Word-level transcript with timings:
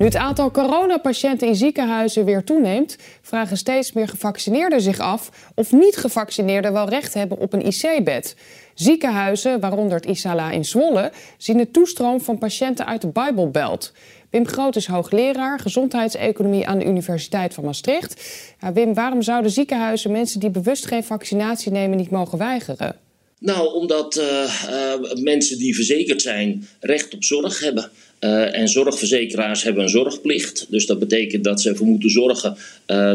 Nu 0.00 0.06
het 0.06 0.16
aantal 0.16 0.50
coronapatiënten 0.50 1.48
in 1.48 1.56
ziekenhuizen 1.56 2.24
weer 2.24 2.44
toeneemt, 2.44 2.96
vragen 3.22 3.56
steeds 3.56 3.92
meer 3.92 4.08
gevaccineerden 4.08 4.80
zich 4.80 4.98
af 4.98 5.30
of 5.54 5.72
niet-gevaccineerden 5.72 6.72
wel 6.72 6.88
recht 6.88 7.14
hebben 7.14 7.38
op 7.38 7.52
een 7.52 7.66
IC-bed. 7.66 8.36
Ziekenhuizen, 8.74 9.60
waaronder 9.60 9.96
het 9.96 10.06
Isala 10.06 10.50
in 10.50 10.64
Zwolle, 10.64 11.12
zien 11.38 11.56
de 11.56 11.70
toestroom 11.70 12.20
van 12.20 12.38
patiënten 12.38 12.86
uit 12.86 13.00
de 13.00 13.06
Bijbelbelt. 13.06 13.92
Wim 14.30 14.46
Groot 14.46 14.76
is 14.76 14.86
hoogleraar 14.86 15.58
gezondheidseconomie 15.58 16.66
aan 16.66 16.78
de 16.78 16.86
Universiteit 16.86 17.54
van 17.54 17.64
Maastricht. 17.64 18.22
Ja, 18.60 18.72
Wim, 18.72 18.94
waarom 18.94 19.22
zouden 19.22 19.50
ziekenhuizen 19.50 20.10
mensen 20.10 20.40
die 20.40 20.50
bewust 20.50 20.86
geen 20.86 21.04
vaccinatie 21.04 21.72
nemen 21.72 21.96
niet 21.96 22.10
mogen 22.10 22.38
weigeren? 22.38 22.96
Nou, 23.40 23.74
omdat 23.74 24.16
uh, 24.16 24.54
uh, 24.70 25.22
mensen 25.22 25.58
die 25.58 25.74
verzekerd 25.74 26.22
zijn 26.22 26.68
recht 26.80 27.14
op 27.14 27.24
zorg 27.24 27.60
hebben. 27.60 27.90
Uh, 28.20 28.58
en 28.58 28.68
zorgverzekeraars 28.68 29.62
hebben 29.62 29.82
een 29.82 29.88
zorgplicht. 29.88 30.66
Dus 30.70 30.86
dat 30.86 30.98
betekent 30.98 31.44
dat 31.44 31.60
ze 31.60 31.68
ervoor 31.68 31.86
moeten 31.86 32.10
zorgen 32.10 32.56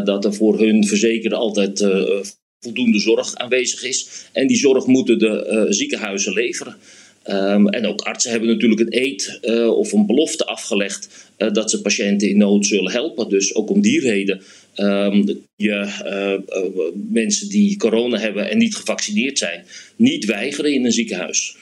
dat 0.04 0.24
er 0.24 0.34
voor 0.34 0.58
hun 0.58 0.86
verzekerde 0.86 1.34
altijd 1.34 1.86
voldoende 2.60 2.98
zorg 2.98 3.34
aanwezig 3.34 3.82
is. 3.82 4.08
En 4.32 4.46
die 4.46 4.56
zorg 4.56 4.86
moeten 4.86 5.18
de 5.18 5.66
ziekenhuizen 5.68 6.32
leveren. 6.32 6.76
Um, 7.30 7.68
en 7.68 7.86
ook 7.86 8.00
artsen 8.00 8.30
hebben 8.30 8.48
natuurlijk 8.48 8.80
een 8.80 9.02
eed 9.02 9.38
of 9.68 9.92
een 9.92 10.06
belofte 10.06 10.44
afgelegd 10.44 11.08
dat 11.36 11.70
ze 11.70 11.82
patiënten 11.82 12.28
in 12.28 12.36
nood 12.36 12.66
zullen 12.66 12.92
helpen. 12.92 13.28
Dus 13.28 13.54
ook 13.54 13.70
om 13.70 13.80
die 13.80 14.00
reden 14.00 14.42
um, 14.76 15.44
je 15.56 15.88
mensen 17.10 17.48
die 17.48 17.76
corona 17.76 18.18
hebben 18.18 18.50
en 18.50 18.58
niet 18.58 18.76
gevaccineerd 18.76 19.38
zijn, 19.38 19.64
niet 19.96 20.24
weigeren 20.24 20.72
in 20.72 20.84
een 20.84 20.92
ziekenhuis. 20.92 21.56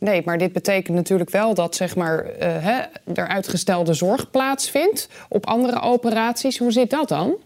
Nee, 0.00 0.22
maar 0.24 0.38
dit 0.38 0.52
betekent 0.52 0.96
natuurlijk 0.96 1.30
wel 1.30 1.54
dat 1.54 1.74
zeg 1.76 1.96
maar, 1.96 2.26
hè, 2.38 2.80
er 3.14 3.28
uitgestelde 3.28 3.94
zorg 3.94 4.30
plaatsvindt 4.30 5.08
op 5.28 5.46
andere 5.46 5.80
operaties. 5.80 6.58
Hoe 6.58 6.72
zit 6.72 6.90
dat 6.90 7.08
dan? 7.08 7.36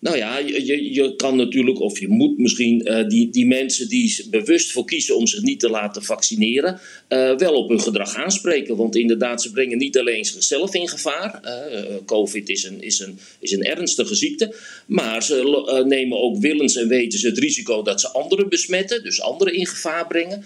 Nou 0.00 0.16
ja, 0.16 0.38
je, 0.38 0.92
je 0.92 1.16
kan 1.16 1.36
natuurlijk, 1.36 1.80
of 1.80 2.00
je 2.00 2.08
moet 2.08 2.38
misschien, 2.38 2.88
uh, 2.88 3.08
die, 3.08 3.30
die 3.30 3.46
mensen 3.46 3.88
die 3.88 4.26
bewust 4.30 4.72
voor 4.72 4.84
kiezen 4.84 5.16
om 5.16 5.26
zich 5.26 5.42
niet 5.42 5.60
te 5.60 5.70
laten 5.70 6.02
vaccineren, 6.02 6.80
uh, 7.08 7.36
wel 7.36 7.54
op 7.54 7.68
hun 7.68 7.80
gedrag 7.80 8.14
aanspreken. 8.14 8.76
Want 8.76 8.96
inderdaad, 8.96 9.42
ze 9.42 9.50
brengen 9.50 9.78
niet 9.78 9.98
alleen 9.98 10.24
zichzelf 10.24 10.74
in 10.74 10.88
gevaar. 10.88 11.40
Uh, 11.44 11.94
COVID 12.06 12.48
is 12.48 12.64
een, 12.64 12.82
is, 12.82 12.98
een, 12.98 13.18
is 13.40 13.52
een 13.52 13.62
ernstige 13.62 14.14
ziekte. 14.14 14.54
Maar 14.86 15.22
ze 15.22 15.82
nemen 15.86 16.20
ook 16.20 16.38
willens 16.38 16.76
en 16.76 16.88
wetens 16.88 17.22
het 17.22 17.38
risico 17.38 17.82
dat 17.82 18.00
ze 18.00 18.08
anderen 18.08 18.48
besmetten, 18.48 19.02
dus 19.02 19.20
anderen 19.20 19.54
in 19.54 19.66
gevaar 19.66 20.06
brengen. 20.06 20.44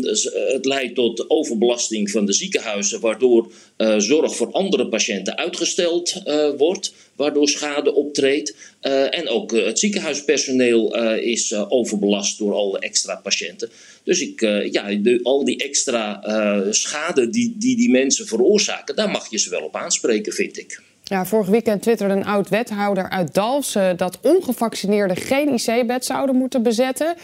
Dus, 0.00 0.30
het 0.32 0.64
leidt 0.64 0.94
tot 0.94 1.30
overbelasting 1.30 2.10
van 2.10 2.26
de 2.26 2.32
ziekenhuizen, 2.32 3.00
waardoor 3.00 3.52
zorg 3.98 4.36
voor 4.36 4.52
andere 4.52 4.88
patiënten 4.88 5.36
uitgesteld 5.36 6.22
wordt, 6.56 6.92
waardoor 7.20 7.48
schade 7.48 7.94
optreedt. 7.94 8.54
Uh, 8.82 9.18
en 9.18 9.28
ook 9.28 9.52
uh, 9.52 9.64
het 9.64 9.78
ziekenhuispersoneel 9.78 10.96
uh, 10.96 11.26
is 11.26 11.54
overbelast 11.54 12.38
door 12.38 12.54
alle 12.54 12.78
extra 12.78 13.14
patiënten. 13.14 13.70
Dus 14.04 14.20
ik, 14.20 14.40
ja, 14.70 14.94
de, 14.94 15.20
al 15.22 15.44
die 15.44 15.56
extra 15.56 16.22
schade 16.70 17.30
die, 17.30 17.54
die 17.58 17.76
die 17.76 17.90
mensen 17.90 18.26
veroorzaken, 18.26 18.96
daar 18.96 19.10
mag 19.10 19.30
je 19.30 19.38
ze 19.38 19.50
wel 19.50 19.62
op 19.62 19.76
aanspreken, 19.76 20.32
vind 20.32 20.58
ik. 20.58 20.82
Ja, 21.04 21.26
vorig 21.26 21.48
weekend 21.48 21.82
twitterde 21.82 22.14
een 22.14 22.24
oud 22.24 22.48
wethouder 22.48 23.10
uit 23.10 23.34
Dalfsen 23.34 23.96
dat 23.96 24.18
ongevaccineerden 24.22 25.16
geen 25.16 25.48
IC-bed 25.48 26.04
zouden 26.04 26.36
moeten 26.36 26.62
bezetten. 26.62 27.14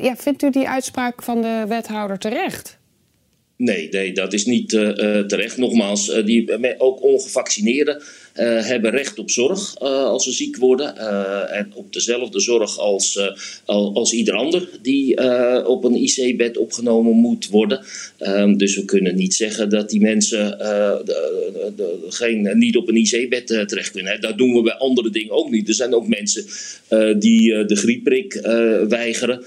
ja, 0.00 0.16
vindt 0.16 0.42
u 0.42 0.50
die 0.50 0.68
uitspraak 0.68 1.22
van 1.22 1.42
de 1.42 1.64
wethouder 1.68 2.18
terecht? 2.18 2.78
Nee, 3.56 3.88
nee, 3.90 4.12
dat 4.12 4.32
is 4.32 4.44
niet 4.44 4.72
uh, 4.72 4.90
terecht. 5.20 5.56
Nogmaals, 5.56 6.22
die, 6.24 6.78
ook 6.78 7.02
ongevaccineerden 7.02 8.02
uh, 8.36 8.64
hebben 8.66 8.90
recht 8.90 9.18
op 9.18 9.30
zorg 9.30 9.78
als 9.78 10.24
ze 10.24 10.32
ziek 10.32 10.56
worden. 10.56 10.96
en 11.48 11.72
op 11.74 11.92
dezelfde 11.92 12.40
zorg 12.40 12.78
als, 12.78 13.32
als 13.64 14.12
ieder 14.12 14.34
ander 14.34 14.68
die 14.82 15.16
op 15.66 15.84
een 15.84 15.94
IC-bed 15.94 16.58
opgenomen 16.58 17.12
moet 17.12 17.48
worden. 17.48 17.84
Um, 18.18 18.58
dus 18.58 18.76
we 18.76 18.84
kunnen 18.84 19.16
niet 19.16 19.34
zeggen 19.34 19.70
dat 19.70 19.90
die 19.90 20.00
mensen 20.00 20.58
de, 20.58 22.06
geen, 22.08 22.58
niet 22.58 22.76
op 22.76 22.88
een 22.88 22.96
IC-bed 22.96 23.46
terecht 23.46 23.90
kunnen. 23.90 24.20
Dat 24.20 24.38
doen 24.38 24.54
we 24.54 24.62
bij 24.62 24.74
andere 24.74 25.10
dingen 25.10 25.30
ook 25.30 25.50
niet. 25.50 25.68
Er 25.68 25.74
zijn 25.74 25.94
ook 25.94 26.08
mensen 26.08 26.44
die 27.18 27.64
de 27.64 27.76
griepprik 27.76 28.38
weigeren. 28.88 29.44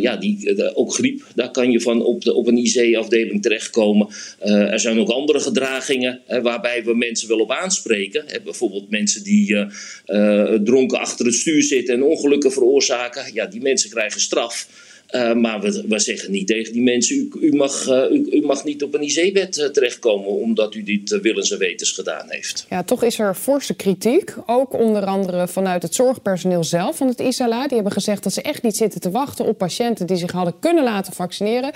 ja, 0.00 0.16
die, 0.16 0.74
ook 0.74 0.94
griep, 0.94 1.22
daar 1.34 1.50
kan 1.50 1.70
je 1.70 1.80
van 1.80 2.04
op, 2.04 2.24
de, 2.24 2.34
op 2.34 2.46
een 2.46 2.58
IC-afdeling 2.58 3.42
terechtkomen. 3.42 4.08
Er 4.38 4.80
zijn 4.80 4.98
ook 4.98 5.08
andere 5.08 5.40
gedragingen 5.40 6.20
waarbij 6.42 6.84
we 6.84 6.96
mensen 6.96 7.28
wel 7.28 7.38
op 7.38 7.50
aanspreken. 7.50 8.19
Uh, 8.28 8.44
bijvoorbeeld 8.44 8.90
mensen 8.90 9.22
die 9.22 9.56
eh, 10.04 10.52
dronken 10.52 10.98
achter 10.98 11.26
het 11.26 11.34
stuur 11.34 11.62
zitten 11.62 11.94
en 11.94 12.02
ongelukken 12.02 12.52
veroorzaken. 12.52 13.24
Ja, 13.32 13.46
die 13.46 13.60
mensen 13.60 13.90
krijgen 13.90 14.20
straf. 14.20 14.68
Uh, 15.14 15.34
maar 15.34 15.60
we, 15.60 15.84
we, 15.88 15.98
zeggen 15.98 16.30
niet 16.30 16.46
tegen 16.46 16.72
die 16.72 16.82
mensen: 16.82 17.16
u, 17.16 17.30
u 17.40 17.56
mag, 17.56 17.88
u, 17.88 18.28
u, 18.30 18.40
mag 18.40 18.64
niet 18.64 18.82
op 18.82 18.94
een 18.94 19.02
uh, 19.02 19.44
terechtkomen 19.44 20.28
omdat 20.28 20.74
u 20.74 20.82
dit 20.82 21.20
willens 21.22 21.50
en 21.50 21.58
wetens 21.58 21.90
gedaan 21.90 22.26
heeft. 22.28 22.66
Ja, 22.68 22.82
toch 22.82 23.04
is 23.04 23.18
er 23.18 23.34
forse 23.34 23.74
kritiek. 23.74 24.34
Ook 24.46 24.72
onder 24.72 25.04
andere 25.04 25.48
vanuit 25.48 25.82
het 25.82 25.94
zorgpersoneel 25.94 26.64
zelf 26.64 26.96
van 26.96 27.08
het 27.08 27.20
ISALA. 27.20 27.66
Die 27.66 27.74
hebben 27.74 27.92
gezegd 27.92 28.22
dat 28.22 28.32
ze 28.32 28.42
echt 28.42 28.62
niet 28.62 28.76
zitten 28.76 29.00
te 29.00 29.10
wachten 29.10 29.44
op 29.44 29.58
patiënten 29.58 30.06
die 30.06 30.16
zich 30.16 30.30
hadden 30.30 30.58
kunnen 30.60 30.84
laten 30.84 31.12
vaccineren. 31.12 31.72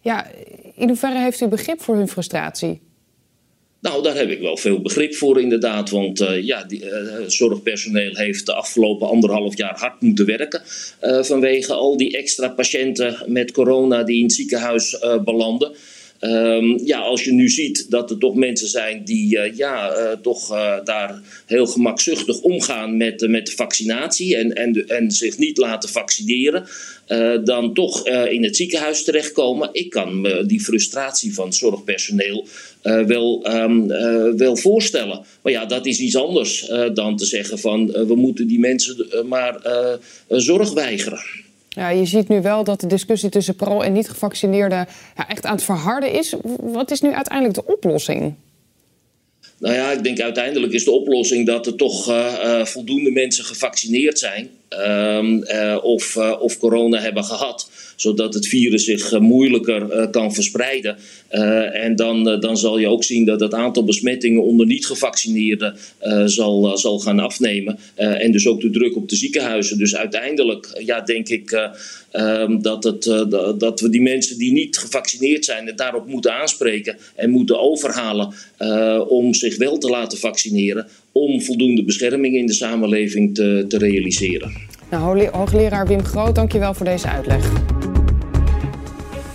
Ja, 0.00 0.26
in 0.76 0.88
hoeverre 0.88 1.18
heeft 1.18 1.40
u 1.40 1.46
begrip 1.46 1.82
voor 1.82 1.96
hun 1.96 2.08
frustratie? 2.08 2.80
Nou, 3.80 4.02
daar 4.02 4.16
heb 4.16 4.30
ik 4.30 4.40
wel 4.40 4.56
veel 4.56 4.80
begrip 4.80 5.14
voor, 5.14 5.40
inderdaad. 5.40 5.90
Want 5.90 6.20
uh, 6.20 6.42
ja, 6.42 6.64
die, 6.64 6.84
uh, 6.84 6.90
zorgpersoneel 7.26 8.16
heeft 8.16 8.46
de 8.46 8.54
afgelopen 8.54 9.08
anderhalf 9.08 9.56
jaar 9.56 9.78
hard 9.78 10.00
moeten 10.00 10.26
werken. 10.26 10.62
Uh, 11.02 11.22
vanwege 11.22 11.72
al 11.72 11.96
die 11.96 12.16
extra 12.16 12.48
patiënten 12.48 13.24
met 13.26 13.52
corona 13.52 14.02
die 14.02 14.16
in 14.16 14.22
het 14.22 14.32
ziekenhuis 14.32 14.98
belanden. 15.24 15.72
Um, 16.20 16.78
ja, 16.84 16.98
als 16.98 17.24
je 17.24 17.32
nu 17.32 17.48
ziet 17.48 17.90
dat 17.90 18.10
er 18.10 18.18
toch 18.18 18.34
mensen 18.34 18.68
zijn 18.68 19.04
die 19.04 19.36
uh, 19.36 19.56
ja, 19.56 19.96
uh, 19.96 20.12
toch 20.22 20.52
uh, 20.52 20.74
daar 20.84 21.20
heel 21.46 21.66
gemakzuchtig 21.66 22.40
omgaan 22.40 22.96
met, 22.96 23.28
met 23.28 23.46
de 23.46 23.52
vaccinatie 23.52 24.36
en, 24.36 24.52
en, 24.52 24.88
en 24.88 25.10
zich 25.10 25.38
niet 25.38 25.56
laten 25.56 25.88
vaccineren, 25.88 26.66
dan 27.44 27.74
toch 27.74 28.08
in 28.08 28.44
het 28.44 28.56
ziekenhuis 28.56 29.04
terechtkomen. 29.04 29.68
Ik 29.72 29.90
kan 29.90 30.20
me 30.20 30.46
die 30.46 30.60
frustratie 30.60 31.34
van 31.34 31.52
zorgpersoneel 31.52 32.46
wel, 32.82 33.46
um, 33.50 33.86
wel 34.36 34.56
voorstellen. 34.56 35.24
Maar 35.42 35.52
ja, 35.52 35.64
dat 35.64 35.86
is 35.86 35.98
iets 35.98 36.16
anders 36.16 36.70
dan 36.94 37.16
te 37.16 37.24
zeggen 37.24 37.58
van 37.58 37.86
we 37.86 38.14
moeten 38.14 38.46
die 38.46 38.58
mensen 38.58 39.06
maar 39.26 39.60
zorg 40.28 40.72
weigeren. 40.72 41.20
Ja, 41.68 41.88
je 41.88 42.04
ziet 42.04 42.28
nu 42.28 42.42
wel 42.42 42.64
dat 42.64 42.80
de 42.80 42.86
discussie 42.86 43.30
tussen 43.30 43.56
pro- 43.56 43.80
en 43.80 43.92
niet-gevaccineerden 43.92 44.88
ja, 45.16 45.28
echt 45.28 45.46
aan 45.46 45.54
het 45.54 45.64
verharden 45.64 46.12
is. 46.12 46.34
Wat 46.60 46.90
is 46.90 47.00
nu 47.00 47.12
uiteindelijk 47.12 47.54
de 47.54 47.72
oplossing? 47.72 48.34
Nou 49.58 49.74
ja, 49.74 49.90
ik 49.90 50.02
denk 50.02 50.20
uiteindelijk 50.20 50.72
is 50.72 50.84
de 50.84 50.90
oplossing 50.90 51.46
dat 51.46 51.66
er 51.66 51.76
toch 51.76 52.08
uh, 52.08 52.32
uh, 52.44 52.64
voldoende 52.64 53.10
mensen 53.10 53.44
gevaccineerd 53.44 54.18
zijn. 54.18 54.50
Uh, 54.68 55.78
of, 55.82 56.16
of 56.16 56.58
corona 56.58 57.00
hebben 57.00 57.24
gehad 57.24 57.70
zodat 57.96 58.34
het 58.34 58.46
virus 58.46 58.84
zich 58.84 59.12
uh, 59.12 59.20
moeilijker 59.20 60.08
kan 60.10 60.34
verspreiden. 60.34 60.96
En 61.72 61.96
dan, 61.96 62.40
dan 62.40 62.56
zal 62.56 62.78
je 62.78 62.88
ook 62.88 63.04
zien 63.04 63.24
dat 63.24 63.40
het 63.40 63.54
aantal 63.54 63.84
besmettingen 63.84 64.42
onder 64.42 64.66
niet-gevaccineerden 64.66 65.76
zal, 66.24 66.78
zal 66.78 66.98
gaan 66.98 67.18
afnemen. 67.18 67.78
en 67.94 68.32
dus 68.32 68.46
ook 68.46 68.60
de 68.60 68.70
druk 68.70 68.96
op 68.96 69.08
de 69.08 69.16
ziekenhuizen. 69.16 69.78
Dus 69.78 69.96
uiteindelijk 69.96 70.80
ja, 70.84 71.00
denk 71.00 71.28
ik 71.28 71.70
um, 72.12 72.62
dat, 72.62 72.84
het, 72.84 73.02
dat 73.58 73.80
we 73.80 73.88
die 73.88 74.02
mensen 74.02 74.38
die 74.38 74.52
niet 74.52 74.78
gevaccineerd 74.78 75.44
zijn, 75.44 75.66
het 75.66 75.78
daarop 75.78 76.06
moeten 76.06 76.34
aanspreken 76.34 76.96
en 77.14 77.30
moeten 77.30 77.60
overhalen 77.60 78.34
om 79.08 79.34
zich 79.34 79.56
wel 79.56 79.78
te 79.78 79.88
laten 79.88 80.18
vaccineren. 80.18 80.86
Om 81.12 81.42
voldoende 81.42 81.84
bescherming 81.84 82.34
in 82.34 82.46
de 82.46 82.52
samenleving 82.52 83.34
te, 83.34 83.64
te 83.68 83.78
realiseren. 83.78 84.52
Nou, 84.90 85.28
hoogleraar 85.30 85.86
Wim 85.86 86.04
Groot, 86.04 86.34
dankjewel 86.34 86.74
voor 86.74 86.86
deze 86.86 87.08
uitleg. 87.08 87.50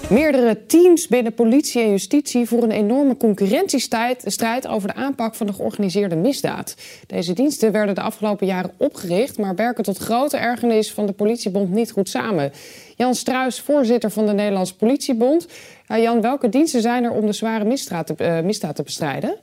Meerdere 0.10 0.66
teams 0.66 1.08
binnen 1.08 1.34
politie 1.34 1.82
en 1.82 1.90
justitie 1.90 2.48
voeren 2.48 2.70
een 2.70 2.76
enorme 2.76 3.18
concurrentiestrijd 3.18 4.68
over 4.68 4.88
de 4.88 4.94
aanpak 4.94 5.36
van 5.36 5.48
de 5.48 5.54
georganiseerde 5.54 6.16
misdaad. 6.16 6.76
Deze 7.08 7.34
diensten 7.34 7.72
werden 7.72 7.96
de 7.96 8.02
afgelopen 8.02 8.48
jaren 8.48 8.72
opgericht, 8.78 9.38
maar 9.38 9.56
werken 9.56 9.84
tot 9.84 9.98
grote 9.98 10.38
ergernis 10.38 10.92
van 10.92 11.06
de 11.06 11.12
politiebond 11.12 11.72
niet 11.72 11.92
goed 11.92 12.10
samen. 12.10 12.52
Jan 12.96 13.16
Struis, 13.16 13.60
voorzitter 13.60 14.12
van 14.12 14.26
de 14.26 14.34
Nederlandse 14.34 14.76
Politiebond. 14.76 15.48
Jan, 15.88 16.22
welke 16.22 16.50
diensten 16.50 16.82
zijn 16.82 17.04
er 17.04 17.12
om 17.12 17.26
de 17.26 17.34
zware 17.34 17.66
misdaad 17.66 18.08
te, 18.08 18.42
misdaad 18.44 18.76
te 18.76 18.84
bestrijden? 18.84 19.36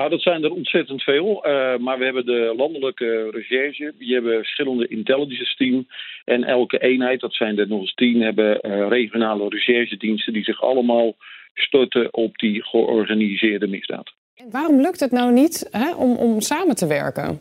Nou, 0.00 0.12
dat 0.12 0.22
zijn 0.22 0.44
er 0.44 0.52
ontzettend 0.52 1.02
veel. 1.02 1.46
Uh, 1.46 1.76
maar 1.76 1.98
we 1.98 2.04
hebben 2.04 2.26
de 2.26 2.54
landelijke 2.56 3.30
recherche. 3.30 3.94
Die 3.98 4.12
hebben 4.14 4.38
verschillende 4.38 4.88
intelligence 4.88 5.56
teams. 5.56 5.84
En 6.24 6.44
elke 6.44 6.78
eenheid, 6.78 7.20
dat 7.20 7.34
zijn 7.34 7.58
er 7.58 7.68
nog 7.68 7.80
eens 7.80 7.94
tien, 7.94 8.20
hebben 8.20 8.58
uh, 8.62 8.88
regionale 8.88 9.48
recherchediensten 9.48 10.32
die 10.32 10.44
zich 10.44 10.62
allemaal 10.62 11.16
storten 11.54 12.14
op 12.14 12.38
die 12.38 12.64
georganiseerde 12.64 13.66
misdaad. 13.66 14.12
En 14.34 14.50
waarom 14.50 14.80
lukt 14.80 15.00
het 15.00 15.10
nou 15.10 15.32
niet 15.32 15.68
hè, 15.70 15.94
om, 15.94 16.16
om 16.16 16.40
samen 16.40 16.74
te 16.74 16.86
werken? 16.86 17.40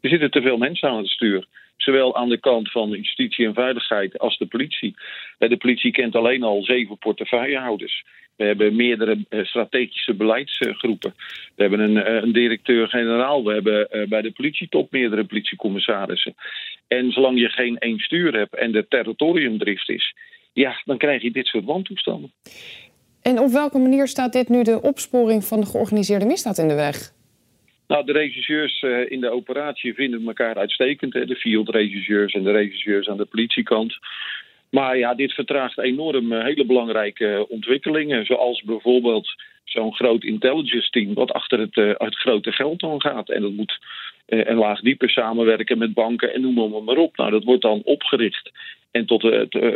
Er 0.00 0.10
zitten 0.10 0.30
te 0.30 0.40
veel 0.40 0.56
mensen 0.56 0.88
aan 0.88 0.96
het 0.96 1.08
stuur. 1.08 1.46
Zowel 1.76 2.16
aan 2.16 2.28
de 2.28 2.40
kant 2.40 2.70
van 2.70 2.90
justitie 2.90 3.46
en 3.46 3.54
veiligheid 3.54 4.18
als 4.18 4.38
de 4.38 4.46
politie. 4.46 4.94
De 5.38 5.56
politie 5.56 5.92
kent 5.92 6.14
alleen 6.14 6.42
al 6.42 6.62
zeven 6.62 6.98
portefeuillehouders. 6.98 8.04
We 8.36 8.44
hebben 8.44 8.76
meerdere 8.76 9.24
uh, 9.30 9.44
strategische 9.44 10.14
beleidsgroepen. 10.14 11.14
We 11.54 11.62
hebben 11.62 11.80
een, 11.80 11.96
uh, 11.96 12.22
een 12.22 12.32
directeur-generaal. 12.32 13.44
We 13.44 13.52
hebben 13.52 14.08
bij 14.08 14.22
de 14.22 14.32
politietop 14.32 14.92
meerdere 14.92 15.24
politiecommissarissen. 15.24 16.34
En 16.88 17.12
zolang 17.12 17.38
je 17.38 17.48
geen 17.48 17.78
één 17.78 17.98
stuur 17.98 18.36
hebt 18.36 18.54
en 18.54 18.72
de 18.72 18.88
territoriumdrift 18.88 19.88
is, 19.88 20.14
ja, 20.52 20.82
dan 20.84 20.98
krijg 20.98 21.22
je 21.22 21.30
dit 21.30 21.46
soort 21.46 21.64
wantoestanden. 21.64 22.32
En 23.22 23.38
op 23.38 23.50
welke 23.50 23.78
manier 23.78 24.08
staat 24.08 24.32
dit 24.32 24.48
nu 24.48 24.62
de 24.62 24.82
opsporing 24.82 25.44
van 25.44 25.60
de 25.60 25.66
georganiseerde 25.66 26.26
misdaad 26.26 26.58
in 26.58 26.68
de 26.68 26.74
weg? 26.74 27.13
Nou, 27.86 28.04
de 28.04 28.12
regisseurs 28.12 28.82
uh, 28.82 29.10
in 29.10 29.20
de 29.20 29.30
operatie 29.30 29.94
vinden 29.94 30.26
elkaar 30.26 30.54
uitstekend. 30.56 31.14
Hè? 31.14 31.24
De 31.26 31.36
field 31.36 31.68
regisseurs 31.68 32.32
en 32.32 32.42
de 32.42 32.52
regisseurs 32.52 33.08
aan 33.08 33.16
de 33.16 33.24
politiekant. 33.24 33.98
Maar 34.70 34.98
ja, 34.98 35.14
dit 35.14 35.32
vertraagt 35.32 35.78
enorm 35.78 36.32
uh, 36.32 36.44
hele 36.44 36.66
belangrijke 36.66 37.46
ontwikkelingen. 37.48 38.24
Zoals 38.24 38.62
bijvoorbeeld 38.62 39.34
zo'n 39.64 39.94
groot 39.94 40.24
intelligence 40.24 40.90
team 40.90 41.14
wat 41.14 41.32
achter 41.32 41.58
het, 41.58 41.76
uh, 41.76 41.92
het 41.96 42.16
grote 42.16 42.52
geld 42.52 42.80
dan 42.80 43.00
gaat. 43.00 43.30
En 43.30 43.42
dat 43.42 43.52
moet 43.52 43.78
een 44.26 44.56
laag 44.56 44.80
dieper 44.80 45.10
samenwerken 45.10 45.78
met 45.78 45.94
banken 45.94 46.34
en 46.34 46.40
noem 46.40 46.84
maar 46.84 46.96
op. 46.96 47.16
Nou, 47.16 47.30
dat 47.30 47.44
wordt 47.44 47.62
dan 47.62 47.82
opgericht. 47.84 48.50
En 48.90 49.06
tot, 49.06 49.22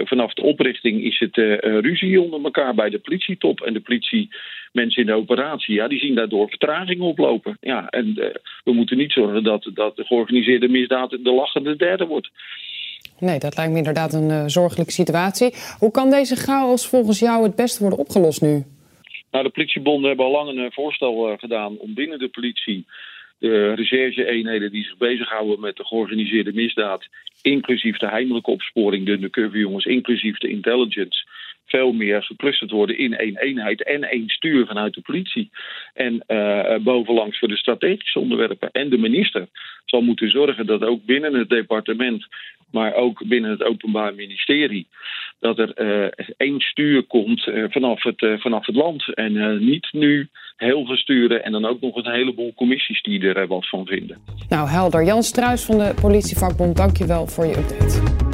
vanaf 0.04 0.34
de 0.34 0.42
oprichting 0.42 1.02
is 1.02 1.18
het 1.18 1.36
ruzie 1.62 2.20
onder 2.20 2.44
elkaar 2.44 2.74
bij 2.74 2.90
de 2.90 2.98
politietop. 2.98 3.60
En 3.60 3.72
de 3.72 3.80
politiemensen 3.80 5.02
in 5.02 5.06
de 5.06 5.12
operatie, 5.12 5.74
ja, 5.74 5.88
die 5.88 5.98
zien 5.98 6.14
daardoor 6.14 6.48
vertraging 6.48 7.00
oplopen. 7.00 7.56
Ja, 7.60 7.88
en 7.88 8.14
we 8.64 8.72
moeten 8.72 8.96
niet 8.96 9.12
zorgen 9.12 9.44
dat, 9.44 9.70
dat 9.74 9.96
de 9.96 10.04
georganiseerde 10.04 10.68
misdaad 10.68 11.10
de 11.10 11.32
lachende 11.32 11.76
derde 11.76 12.06
wordt. 12.06 12.30
Nee, 13.18 13.38
dat 13.38 13.56
lijkt 13.56 13.72
me 13.72 13.78
inderdaad 13.78 14.12
een 14.12 14.28
uh, 14.28 14.42
zorgelijke 14.46 14.92
situatie. 14.92 15.54
Hoe 15.78 15.90
kan 15.90 16.10
deze 16.10 16.36
chaos 16.36 16.86
volgens 16.86 17.18
jou 17.18 17.42
het 17.42 17.56
beste 17.56 17.80
worden 17.80 17.98
opgelost 17.98 18.42
nu? 18.42 18.64
Nou, 19.30 19.44
de 19.44 19.50
politiebonden 19.50 20.08
hebben 20.08 20.26
al 20.26 20.32
lang 20.32 20.58
een 20.58 20.72
voorstel 20.72 21.30
uh, 21.32 21.38
gedaan 21.38 21.78
om 21.78 21.94
binnen 21.94 22.18
de 22.18 22.28
politie 22.28 22.86
de 23.38 23.74
recherche-eenheden 23.74 24.70
die 24.70 24.84
zich 24.84 24.96
bezighouden 24.96 25.60
met 25.60 25.76
de 25.76 25.84
georganiseerde 25.84 26.52
misdaad, 26.52 27.08
inclusief 27.42 27.96
de 27.96 28.08
heimelijke 28.08 28.50
opsporing, 28.50 29.06
de 29.06 29.12
undercover 29.12 29.58
jongens, 29.58 29.84
inclusief 29.84 30.38
de 30.38 30.48
intelligence, 30.48 31.26
veel 31.66 31.92
meer 31.92 32.22
geclusterd 32.22 32.70
worden 32.70 32.98
in 32.98 33.16
één 33.16 33.36
eenheid 33.36 33.82
en 33.82 34.04
één 34.04 34.28
stuur 34.28 34.66
vanuit 34.66 34.94
de 34.94 35.00
politie. 35.00 35.50
En 35.94 36.24
uh, 36.28 36.76
bovenlangs 36.76 37.38
voor 37.38 37.48
de 37.48 37.56
strategische 37.56 38.18
onderwerpen. 38.18 38.70
En 38.70 38.88
de 38.88 38.98
minister 38.98 39.46
zal 39.84 40.00
moeten 40.00 40.30
zorgen 40.30 40.66
dat 40.66 40.84
ook 40.84 41.04
binnen 41.04 41.34
het 41.34 41.48
departement 41.48 42.26
maar 42.70 42.94
ook 42.94 43.26
binnen 43.26 43.50
het 43.50 43.62
Openbaar 43.62 44.14
Ministerie, 44.14 44.86
dat 45.40 45.58
er 45.58 45.72
uh, 45.80 46.24
één 46.36 46.60
stuur 46.60 47.02
komt 47.02 47.46
uh, 47.46 47.64
vanaf, 47.68 48.02
het, 48.02 48.22
uh, 48.22 48.38
vanaf 48.38 48.66
het 48.66 48.76
land. 48.76 49.14
En 49.14 49.64
niet 49.64 49.88
nu 49.92 50.28
heel 50.56 50.86
veel 50.86 50.96
sturen 50.96 51.44
en 51.44 51.52
dan 51.52 51.64
ook 51.64 51.80
nog 51.80 51.96
een 51.96 52.12
heleboel 52.12 52.54
commissies 52.54 53.02
die 53.02 53.34
er 53.34 53.46
wat 53.46 53.68
van 53.68 53.86
vinden. 53.86 54.18
Nou, 54.48 54.68
helder. 54.68 55.04
Jan 55.04 55.22
Struis 55.22 55.64
van 55.64 55.78
de 55.78 55.94
Politievakbond, 56.00 56.76
dank 56.76 56.96
je 56.96 57.06
wel 57.06 57.26
voor 57.26 57.46
je 57.46 57.56
update. 57.56 58.27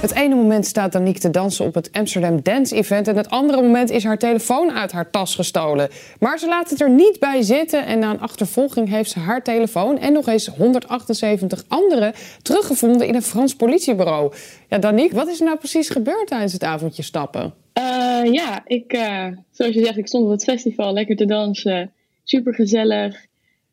Het 0.00 0.14
ene 0.14 0.34
moment 0.34 0.66
staat 0.66 0.92
Danique 0.92 1.20
te 1.20 1.30
dansen 1.30 1.64
op 1.64 1.74
het 1.74 1.92
Amsterdam 1.92 2.42
Dance 2.42 2.74
Event. 2.74 3.08
En 3.08 3.16
het 3.16 3.30
andere 3.30 3.62
moment 3.62 3.90
is 3.90 4.04
haar 4.04 4.18
telefoon 4.18 4.72
uit 4.72 4.92
haar 4.92 5.10
tas 5.10 5.34
gestolen. 5.34 5.88
Maar 6.20 6.38
ze 6.38 6.46
laat 6.46 6.70
het 6.70 6.80
er 6.80 6.90
niet 6.90 7.18
bij 7.18 7.42
zitten. 7.42 7.86
En 7.86 7.98
na 7.98 8.10
een 8.10 8.20
achtervolging 8.20 8.88
heeft 8.88 9.10
ze 9.10 9.18
haar 9.18 9.42
telefoon 9.42 9.98
en 9.98 10.12
nog 10.12 10.26
eens 10.26 10.46
178 10.46 11.64
andere 11.68 12.14
teruggevonden 12.42 13.06
in 13.06 13.14
een 13.14 13.22
Frans 13.22 13.54
politiebureau. 13.54 14.32
Ja, 14.68 14.78
Danique, 14.78 15.16
wat 15.16 15.28
is 15.28 15.38
er 15.38 15.44
nou 15.44 15.58
precies 15.58 15.88
gebeurd 15.88 16.26
tijdens 16.26 16.52
het 16.52 16.64
avondje 16.64 17.02
stappen? 17.02 17.54
Uh, 17.78 18.32
ja, 18.32 18.62
ik, 18.64 18.92
uh, 18.92 19.26
zoals 19.50 19.74
je 19.74 19.84
zegt, 19.84 19.98
ik 19.98 20.06
stond 20.06 20.24
op 20.24 20.30
het 20.30 20.44
festival 20.44 20.92
lekker 20.92 21.16
te 21.16 21.26
dansen. 21.26 21.92
Super 22.24 22.54
gezellig. 22.54 23.26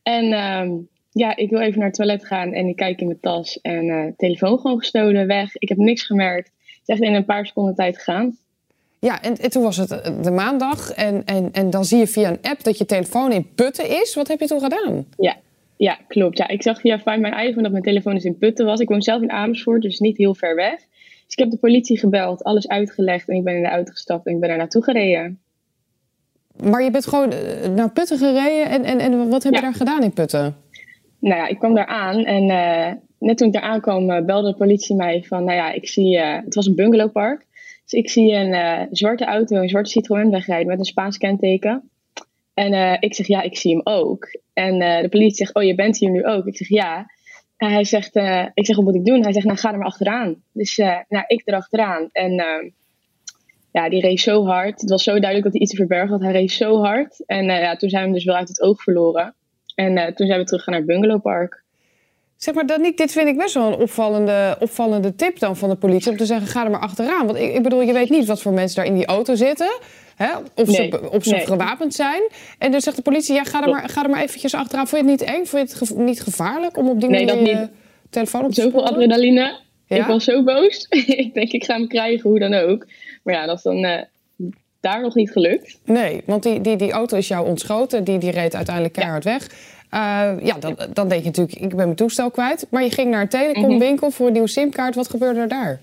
En 0.04 0.26
uh, 0.26 0.72
ja, 1.14 1.36
ik 1.36 1.50
wil 1.50 1.60
even 1.60 1.78
naar 1.78 1.88
het 1.88 1.96
toilet 1.96 2.26
gaan 2.26 2.54
en 2.54 2.68
ik 2.68 2.76
kijk 2.76 3.00
in 3.00 3.08
mijn 3.08 3.20
tas 3.20 3.62
en 3.62 3.86
uh, 3.86 4.06
telefoon 4.18 4.60
gewoon 4.60 4.78
gestolen, 4.78 5.28
weg. 5.28 5.56
Ik 5.56 5.70
heb 5.70 5.78
niks 5.78 6.04
gemerkt. 6.04 6.48
Het 6.48 6.82
is 6.86 6.96
echt 6.96 7.02
in 7.02 7.14
een 7.14 7.26
paar 7.26 7.46
seconden 7.46 7.76
tijd 7.76 7.98
gegaan. 7.98 8.38
Ja, 9.00 9.22
en, 9.22 9.38
en, 9.38 9.50
toen 9.50 9.64
was 9.64 9.78
het 9.78 9.90
de 10.24 10.32
maandag 10.32 10.92
en, 10.92 11.26
en, 11.26 11.50
en 11.52 11.70
dan 11.70 11.86
zie 11.86 11.98
je 11.98 12.08
via 12.08 12.30
een 12.30 12.42
app 12.42 12.64
dat 12.64 12.78
je 12.78 12.86
telefoon 12.86 13.32
in 13.32 13.54
putten 13.56 14.02
is. 14.02 14.16
Wat 14.16 14.28
heb 14.28 14.40
je 14.40 14.48
toen 14.48 14.62
gedaan? 14.62 15.06
Ja, 15.18 15.36
ja 15.78 16.00
klopt. 16.08 16.38
Ja, 16.38 16.48
ik 16.48 16.62
zag 16.62 16.80
via 16.80 17.00
Find 17.00 17.22
My 17.22 17.30
iPhone 17.30 17.62
dat 17.62 17.72
mijn 17.72 17.84
telefoon 17.84 18.14
dus 18.14 18.24
in 18.24 18.38
putten 18.38 18.66
was. 18.66 18.80
Ik 18.80 18.90
woon 18.90 19.02
zelf 19.02 19.22
in 19.22 19.32
Amersfoort, 19.32 19.82
dus 19.82 20.00
niet 20.00 20.18
heel 20.18 20.36
ver 20.36 20.56
weg. 20.56 20.76
Dus 21.24 21.34
ik 21.36 21.40
heb 21.40 21.50
de 21.50 21.58
politie 21.58 21.98
gebeld, 21.98 22.44
alles 22.44 22.68
uitgelegd 22.68 23.30
en 23.30 23.36
ik 23.36 23.44
ben 23.44 23.56
in 23.56 23.64
de 23.64 23.70
auto 23.70 23.92
gestapt 23.92 24.26
en 24.26 24.34
ik 24.34 24.40
ben 24.40 24.50
er 24.50 24.58
naartoe 24.58 24.84
gereden. 24.84 25.40
Maar 26.64 26.84
je 26.84 26.92
bent 26.92 27.08
gewoon 27.08 27.34
naar 27.76 27.92
Putten 27.92 28.18
gereden 28.18 28.70
en, 28.70 28.84
en, 28.84 29.00
en 29.00 29.30
wat 29.30 29.44
heb 29.44 29.54
ja. 29.54 29.60
je 29.60 29.66
daar 29.66 29.76
gedaan 29.76 30.04
in 30.04 30.14
Putten? 30.14 30.63
Nou 31.24 31.36
ja, 31.36 31.48
ik 31.48 31.58
kwam 31.60 31.76
daar 31.76 31.86
aan 31.86 32.26
en 32.26 32.44
uh, 32.44 33.02
net 33.20 33.38
toen 33.38 33.48
ik 33.48 33.54
daar 33.54 33.62
aankwam 33.62 34.10
uh, 34.10 34.26
belde 34.26 34.52
de 34.52 34.58
politie 34.58 34.96
mij 34.96 35.24
van, 35.24 35.44
nou 35.44 35.58
ja, 35.58 35.72
ik 35.72 35.88
zie, 35.88 36.18
uh, 36.18 36.36
het 36.36 36.56
was 36.56 36.68
een 36.68 36.76
bungalowpark. 36.76 37.46
Dus 37.84 37.92
ik 37.92 38.10
zie 38.10 38.34
een 38.34 38.88
zwarte 38.92 39.26
auto, 39.26 39.56
een 39.56 39.70
zwarte 39.70 39.90
Citroën 39.90 40.30
wegrijden 40.30 40.68
met 40.68 40.80
een 40.80 40.86
Spaans 40.86 41.18
kenteken. 41.18 41.90
En 42.54 43.02
ik 43.02 43.14
zeg, 43.14 43.28
ja, 43.28 43.42
ik 43.42 43.58
zie 43.58 43.72
hem 43.72 43.82
ook. 43.84 44.28
En 44.54 44.80
de 45.02 45.10
politie 45.10 45.36
zegt, 45.36 45.56
oh, 45.56 45.64
je 45.64 45.76
bent 45.76 45.98
hier 45.98 46.10
nu 46.10 46.26
ook. 46.26 46.46
Ik 46.46 46.58
zeg, 46.58 46.68
ja. 46.68 47.06
En 47.58 47.72
hij 47.72 47.84
zegt, 47.84 48.16
ik 48.54 48.66
zeg, 48.66 48.76
wat 48.76 48.86
moet 48.86 48.96
ik 48.96 49.06
doen? 49.06 49.24
Hij 49.24 49.34
zegt, 49.34 49.46
nou, 49.46 49.58
ga 49.58 49.72
er 49.72 49.78
maar 49.78 49.88
achteraan. 49.88 50.44
Dus 50.52 50.78
nou, 51.08 51.24
ik 51.28 51.42
erachteraan. 51.46 52.10
En 52.12 52.34
ja, 53.72 53.90
die 53.90 54.02
reed 54.02 54.20
zo 54.20 54.46
hard. 54.46 54.82
Het 54.82 54.90
was 54.90 55.04
zo 55.04 55.12
duidelijk 55.12 55.44
dat 55.44 55.54
hij 55.54 55.62
iets 55.62 55.72
te 55.72 55.78
verbergen 55.78 56.10
had. 56.10 56.22
Hij 56.22 56.32
reed 56.32 56.52
zo 56.52 56.82
hard. 56.82 57.24
En 57.26 57.46
ja, 57.46 57.76
toen 57.76 57.90
zijn 57.90 58.08
we 58.08 58.14
dus 58.14 58.26
wel 58.26 58.36
uit 58.36 58.48
het 58.48 58.62
oog 58.62 58.84
verloren. 58.84 59.36
En 59.76 59.98
uh, 59.98 60.06
toen 60.06 60.28
zijn 60.28 60.40
we 60.40 60.46
terug 60.46 60.66
naar 60.66 60.76
het 60.76 60.86
bungalowpark. 60.86 61.64
Zeg 62.38 62.54
maar, 62.54 62.66
Danique, 62.66 62.96
dit 62.96 63.12
vind 63.12 63.28
ik 63.28 63.38
best 63.38 63.54
wel 63.54 63.68
een 63.68 63.80
opvallende, 63.80 64.56
opvallende 64.60 65.16
tip 65.16 65.40
dan 65.40 65.58
van 65.58 65.70
de 65.70 65.76
politie. 65.76 66.12
Om 66.12 66.18
te 66.18 66.26
zeggen, 66.26 66.48
ga 66.48 66.64
er 66.64 66.72
maar 66.72 66.80
achteraan. 66.80 67.26
Want 67.26 67.38
ik, 67.38 67.54
ik 67.54 67.64
bedoel, 67.64 67.82
je 67.82 67.94
weet 67.94 68.10
niet 68.10 68.26
wat 68.26 68.42
voor 68.42 68.54
mensen 68.54 68.76
daar 68.76 68.86
in 68.86 68.96
die 68.96 69.06
auto 69.06 69.36
zitten. 69.36 69.72
Hè? 70.16 70.30
Of, 70.56 70.68
nee, 70.68 70.90
ze, 70.92 71.10
of 71.12 71.24
ze 71.24 71.36
nee. 71.36 71.46
gewapend 71.46 71.94
zijn. 71.94 72.22
En 72.58 72.72
dan 72.72 72.82
zegt 72.82 72.96
de 72.96 73.02
politie, 73.02 73.36
ja, 73.36 73.44
ga 73.44 73.64
er, 73.64 73.70
maar, 73.70 73.90
ga 73.90 74.04
er 74.04 74.10
maar 74.10 74.22
eventjes 74.22 74.54
achteraan. 74.54 74.88
Vond 74.88 75.04
je 75.04 75.10
het 75.10 75.20
niet 75.20 75.30
eng? 75.30 75.46
Vond 75.46 75.70
je 75.70 75.78
het 75.78 75.90
ge 75.90 76.02
niet 76.02 76.22
gevaarlijk 76.22 76.78
om 76.78 76.90
op 76.90 77.00
die 77.00 77.10
nee, 77.10 77.26
manier 77.26 77.48
je 77.48 77.70
telefoon 78.10 78.44
op 78.44 78.52
te 78.52 78.62
Zoveel 78.62 78.88
adrenaline. 78.88 79.60
Ja? 79.86 79.98
Ik 79.98 80.06
was 80.06 80.24
zo 80.24 80.44
boos. 80.44 80.86
ik 81.24 81.34
denk, 81.34 81.52
ik 81.52 81.64
ga 81.64 81.74
hem 81.74 81.88
krijgen, 81.88 82.30
hoe 82.30 82.40
dan 82.40 82.54
ook. 82.54 82.88
Maar 83.24 83.34
ja, 83.34 83.46
dat 83.46 83.58
is 83.58 83.64
dan... 83.64 83.86
Uh, 83.86 84.02
daar 84.84 85.02
nog 85.02 85.16
niet 85.16 85.32
gelukt. 85.32 85.80
Nee, 85.86 86.22
want 86.26 86.44
die, 86.44 86.62
die, 86.62 86.76
die 86.76 86.92
auto 86.92 87.18
is 87.18 87.28
jou 87.28 87.48
ontschoten. 87.48 88.04
Die, 88.04 88.18
die 88.18 88.32
reed 88.32 88.56
uiteindelijk 88.56 88.94
keihard 88.94 89.24
ja. 89.24 89.32
weg. 89.32 89.48
Uh, 89.94 90.46
ja, 90.46 90.58
dan, 90.60 90.78
dan 90.94 91.08
denk 91.08 91.22
je 91.22 91.28
natuurlijk, 91.28 91.58
ik 91.60 91.70
ben 91.70 91.78
mijn 91.78 91.96
toestel 91.96 92.32
kwijt. 92.32 92.68
Maar 92.70 92.84
je 92.84 92.90
ging 92.90 93.10
naar 93.12 93.22
een 93.22 93.28
telecomwinkel 93.28 94.12
voor 94.12 94.28
een 94.28 94.32
nieuwe 94.32 94.48
simkaart. 94.48 94.96
Wat 94.96 95.10
gebeurde 95.10 95.40
er 95.40 95.48
daar? 95.48 95.80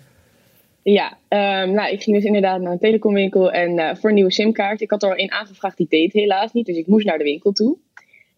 Ja, 0.83 1.09
um, 1.29 1.73
nou, 1.73 1.93
ik 1.93 2.03
ging 2.03 2.17
dus 2.17 2.25
inderdaad 2.25 2.61
naar 2.61 2.73
een 2.73 2.79
telecomwinkel 2.79 3.53
en 3.53 3.79
uh, 3.79 3.95
voor 3.95 4.09
een 4.09 4.15
nieuwe 4.15 4.33
simkaart. 4.33 4.81
Ik 4.81 4.91
had 4.91 5.03
er 5.03 5.11
al 5.11 5.17
in 5.17 5.33
aangevraagd, 5.33 5.77
die 5.77 5.87
deed 5.89 6.13
helaas 6.13 6.53
niet. 6.53 6.67
Dus 6.67 6.77
ik 6.77 6.87
moest 6.87 7.07
naar 7.07 7.19
de 7.19 7.25
winkel 7.25 7.53
toe. 7.53 7.77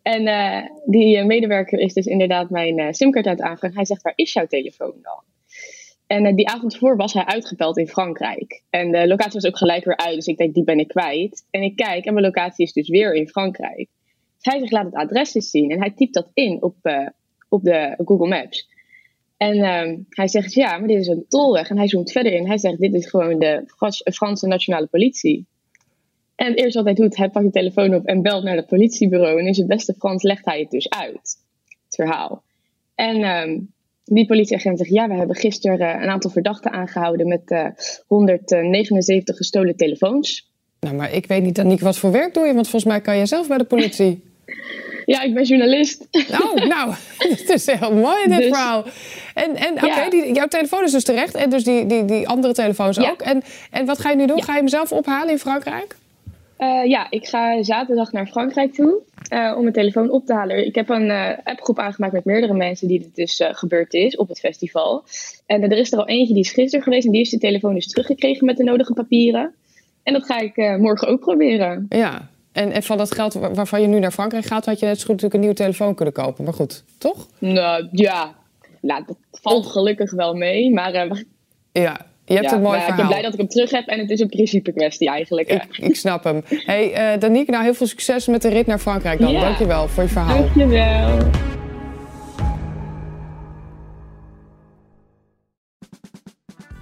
En 0.02 0.22
uh, 0.26 0.58
die 0.84 1.24
medewerker 1.24 1.78
is 1.78 1.92
dus 1.92 2.06
inderdaad 2.06 2.50
mijn 2.50 2.94
simkaart 2.94 3.26
aan 3.26 3.32
het 3.32 3.42
aanvragen. 3.42 3.76
Hij 3.76 3.86
zegt, 3.86 4.02
waar 4.02 4.12
is 4.16 4.32
jouw 4.32 4.46
telefoon 4.46 4.94
dan? 5.02 5.31
En 6.12 6.36
die 6.36 6.48
avond 6.48 6.72
ervoor 6.72 6.96
was 6.96 7.12
hij 7.12 7.24
uitgepeld 7.24 7.78
in 7.78 7.88
Frankrijk. 7.88 8.62
En 8.70 8.92
de 8.92 9.06
locatie 9.06 9.40
was 9.40 9.46
ook 9.46 9.58
gelijk 9.58 9.84
weer 9.84 9.96
uit, 9.96 10.14
dus 10.14 10.26
ik 10.26 10.36
denk, 10.36 10.54
die 10.54 10.64
ben 10.64 10.78
ik 10.78 10.88
kwijt. 10.88 11.46
En 11.50 11.62
ik 11.62 11.76
kijk 11.76 12.04
en 12.04 12.12
mijn 12.12 12.26
locatie 12.26 12.64
is 12.64 12.72
dus 12.72 12.88
weer 12.88 13.14
in 13.14 13.28
Frankrijk 13.28 13.88
hij 14.42 14.58
zegt, 14.58 14.72
laat 14.72 14.84
het 14.84 14.94
adres 14.94 15.34
eens 15.34 15.50
zien. 15.50 15.70
En 15.70 15.78
hij 15.78 15.90
typt 15.90 16.14
dat 16.14 16.30
in 16.34 16.62
op, 16.62 16.76
uh, 16.82 17.08
op 17.48 17.62
de 17.62 17.94
Google 18.04 18.28
Maps. 18.28 18.68
En 19.36 19.62
ehm, 19.62 19.98
hij 20.08 20.28
zegt, 20.28 20.52
ja, 20.52 20.78
maar 20.78 20.88
dit 20.88 21.00
is 21.00 21.06
een 21.06 21.24
tolweg. 21.28 21.70
En 21.70 21.76
hij 21.76 21.88
zoomt 21.88 22.12
verder 22.12 22.32
in. 22.32 22.46
Hij 22.46 22.58
zegt, 22.58 22.78
dit 22.78 22.94
is 22.94 23.06
gewoon 23.06 23.38
de 23.38 23.64
Franse 24.12 24.46
nationale 24.46 24.86
politie. 24.86 25.46
En 26.34 26.46
het 26.46 26.58
eerste 26.58 26.82
wat 26.82 26.86
hij 26.86 26.94
doet, 26.94 27.16
hij 27.16 27.28
pakt 27.28 27.44
de 27.44 27.50
telefoon 27.50 27.94
op 27.94 28.06
en 28.06 28.22
belt 28.22 28.44
naar 28.44 28.56
het 28.56 28.66
politiebureau. 28.66 29.38
En 29.40 29.46
in 29.46 29.54
zijn 29.54 29.66
beste 29.66 29.94
Frans 29.94 30.22
legt 30.22 30.44
hij 30.44 30.60
het 30.60 30.70
dus 30.70 30.90
uit, 30.90 31.38
het 31.84 31.94
verhaal. 31.94 32.42
En 32.94 33.22
ehm, 33.22 33.58
die 34.04 34.26
politieagent 34.26 34.78
zegt, 34.78 34.90
ja, 34.90 35.08
we 35.08 35.14
hebben 35.14 35.36
gisteren 35.36 35.80
uh, 35.80 36.02
een 36.02 36.08
aantal 36.08 36.30
verdachten 36.30 36.72
aangehouden 36.72 37.28
met 37.28 37.50
uh, 37.50 37.66
179 38.06 39.36
gestolen 39.36 39.76
telefoons. 39.76 40.50
Nou, 40.80 40.94
maar 40.94 41.12
ik 41.12 41.26
weet 41.26 41.42
niet, 41.42 41.58
Aniek, 41.58 41.80
wat 41.80 41.98
voor 41.98 42.12
werk 42.12 42.34
doe 42.34 42.46
je? 42.46 42.54
Want 42.54 42.68
volgens 42.68 42.92
mij 42.92 43.00
kan 43.00 43.16
je 43.16 43.26
zelf 43.26 43.48
bij 43.48 43.58
de 43.58 43.64
politie. 43.64 44.22
Ja, 45.04 45.22
ik 45.22 45.34
ben 45.34 45.44
journalist. 45.44 46.08
Oh, 46.30 46.54
nou, 46.54 46.94
het 47.18 47.48
is 47.48 47.66
heel 47.66 47.94
mooi 47.94 48.28
dit 48.28 48.36
dus, 48.36 48.46
verhaal. 48.46 48.84
En, 49.34 49.56
en 49.56 49.72
oké, 49.72 49.84
okay, 49.84 50.32
jouw 50.32 50.46
telefoon 50.46 50.84
is 50.84 50.92
dus 50.92 51.04
terecht 51.04 51.34
en 51.34 51.50
dus 51.50 51.64
die, 51.64 51.86
die, 51.86 52.04
die 52.04 52.28
andere 52.28 52.52
telefoons 52.52 52.96
ja. 52.96 53.10
ook. 53.10 53.22
En, 53.22 53.42
en 53.70 53.86
wat 53.86 53.98
ga 53.98 54.10
je 54.10 54.16
nu 54.16 54.26
doen? 54.26 54.42
Ga 54.42 54.52
je 54.52 54.58
hem 54.58 54.68
zelf 54.68 54.92
ophalen 54.92 55.30
in 55.30 55.38
Frankrijk? 55.38 55.96
Uh, 56.62 56.84
ja, 56.84 57.06
ik 57.10 57.26
ga 57.26 57.62
zaterdag 57.62 58.12
naar 58.12 58.26
Frankrijk 58.26 58.74
toe 58.74 59.00
uh, 59.32 59.52
om 59.56 59.62
mijn 59.62 59.74
telefoon 59.74 60.10
op 60.10 60.26
te 60.26 60.34
halen. 60.34 60.66
Ik 60.66 60.74
heb 60.74 60.88
een 60.88 61.06
uh, 61.06 61.30
appgroep 61.44 61.78
aangemaakt 61.78 62.12
met 62.12 62.24
meerdere 62.24 62.54
mensen 62.54 62.88
die 62.88 62.98
dit 62.98 63.14
dus 63.14 63.40
gebeurd 63.44 63.94
is 63.94 64.16
op 64.16 64.28
het 64.28 64.38
festival. 64.38 65.04
En 65.46 65.62
er 65.62 65.78
is 65.78 65.92
er 65.92 65.98
al 65.98 66.08
eentje 66.08 66.34
die 66.34 66.42
is 66.42 66.52
gisteren 66.52 66.84
geweest 66.84 67.04
en 67.04 67.10
die 67.10 67.20
heeft 67.20 67.30
de 67.30 67.38
telefoon 67.38 67.74
dus 67.74 67.88
teruggekregen 67.88 68.46
met 68.46 68.56
de 68.56 68.64
nodige 68.64 68.92
papieren. 68.92 69.54
En 70.02 70.12
dat 70.12 70.24
ga 70.24 70.38
ik 70.38 70.56
morgen 70.78 71.08
ook 71.08 71.20
proberen. 71.20 71.86
Ja, 71.88 72.28
en, 72.52 72.72
en 72.72 72.82
van 72.82 72.98
dat 72.98 73.14
geld 73.14 73.34
waarvan 73.34 73.80
je 73.80 73.86
nu 73.86 73.98
naar 73.98 74.12
Frankrijk 74.12 74.44
gaat, 74.44 74.66
had 74.66 74.78
je 74.78 74.86
net 74.86 74.98
zo 74.98 75.06
goed 75.06 75.14
natuurlijk 75.14 75.34
een 75.34 75.40
nieuwe 75.40 75.56
telefoon 75.56 75.94
kunnen 75.94 76.14
kopen. 76.14 76.44
Maar 76.44 76.54
goed, 76.54 76.84
toch? 76.98 77.28
Nou 77.38 77.88
ja, 77.92 78.34
nou, 78.80 79.04
dat 79.06 79.16
valt 79.32 79.66
gelukkig 79.66 80.10
wel 80.10 80.34
mee. 80.34 80.72
Maar 80.72 80.92
ja, 81.72 82.06
je 82.32 82.38
hebt 82.38 82.50
ja, 82.50 82.56
het 82.56 82.66
mooi 82.66 82.78
verhaal. 82.78 82.90
Ik 82.90 82.96
ben 82.96 83.06
blij 83.06 83.22
dat 83.22 83.32
ik 83.32 83.38
hem 83.38 83.48
terug 83.48 83.70
heb 83.70 83.86
en 83.86 83.98
het 83.98 84.10
is 84.10 84.20
een 84.20 84.28
principe 84.28 84.72
kwestie 84.72 85.08
eigenlijk. 85.08 85.48
Ik, 85.48 85.78
ik 85.88 85.96
snap 85.96 86.24
hem. 86.24 86.42
hey, 86.46 87.14
uh, 87.14 87.20
Danique, 87.20 87.52
nou 87.52 87.64
heel 87.64 87.74
veel 87.74 87.86
succes 87.86 88.26
met 88.26 88.42
de 88.42 88.48
rit 88.48 88.66
naar 88.66 88.78
Frankrijk 88.78 89.20
dan. 89.20 89.32
Ja. 89.32 89.40
Dankjewel 89.40 89.88
voor 89.88 90.02
je 90.02 90.08
verhaal. 90.08 90.38
Dankjewel. 90.38 91.30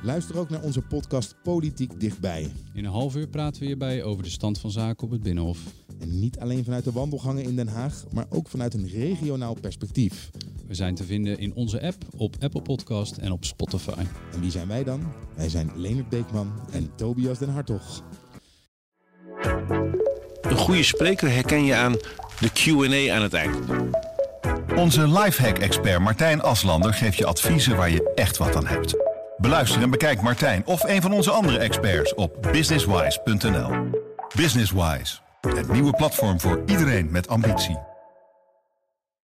Luister 0.02 0.38
ook 0.38 0.50
naar 0.50 0.62
onze 0.62 0.82
podcast 0.82 1.34
Politiek 1.42 2.00
Dichtbij. 2.00 2.48
In 2.74 2.84
een 2.84 2.90
half 2.90 3.16
uur 3.16 3.28
praten 3.28 3.60
we 3.60 3.66
hierbij 3.66 4.02
over 4.02 4.22
de 4.22 4.30
stand 4.30 4.58
van 4.58 4.70
zaken 4.70 5.04
op 5.04 5.10
het 5.10 5.22
Binnenhof. 5.22 5.58
En 6.00 6.20
niet 6.20 6.38
alleen 6.38 6.64
vanuit 6.64 6.84
de 6.84 6.92
wandelgangen 6.92 7.42
in 7.42 7.56
Den 7.56 7.68
Haag, 7.68 8.04
maar 8.12 8.26
ook 8.28 8.48
vanuit 8.48 8.74
een 8.74 8.88
regionaal 8.88 9.56
perspectief. 9.60 10.30
We 10.70 10.76
zijn 10.76 10.94
te 10.94 11.04
vinden 11.04 11.38
in 11.38 11.54
onze 11.54 11.82
app, 11.82 11.96
op 12.16 12.36
Apple 12.40 12.62
Podcast 12.62 13.16
en 13.16 13.32
op 13.32 13.44
Spotify. 13.44 14.04
En 14.32 14.40
wie 14.40 14.50
zijn 14.50 14.68
wij 14.68 14.84
dan? 14.84 15.12
Wij 15.36 15.48
zijn 15.48 15.70
Leonard 15.74 16.08
Beekman 16.08 16.52
en 16.72 16.90
Tobias 16.96 17.38
den 17.38 17.48
Hartog. 17.48 18.02
Een 20.40 20.56
goede 20.56 20.82
spreker 20.82 21.30
herken 21.30 21.64
je 21.64 21.74
aan 21.74 21.92
de 22.40 22.50
Q&A 22.52 23.14
aan 23.14 23.22
het 23.22 23.34
eind. 23.34 23.56
Onze 24.76 25.08
lifehack-expert 25.08 26.00
Martijn 26.00 26.42
Aslander 26.42 26.94
geeft 26.94 27.16
je 27.16 27.26
adviezen 27.26 27.76
waar 27.76 27.90
je 27.90 28.12
echt 28.14 28.36
wat 28.36 28.56
aan 28.56 28.66
hebt. 28.66 28.94
Beluister 29.36 29.82
en 29.82 29.90
bekijk 29.90 30.22
Martijn 30.22 30.66
of 30.66 30.82
een 30.82 31.02
van 31.02 31.12
onze 31.12 31.30
andere 31.30 31.58
experts 31.58 32.14
op 32.14 32.48
businesswise.nl. 32.52 33.70
Businesswise, 34.36 35.18
het 35.40 35.72
nieuwe 35.72 35.92
platform 35.92 36.40
voor 36.40 36.62
iedereen 36.66 37.10
met 37.10 37.28
ambitie. 37.28 37.89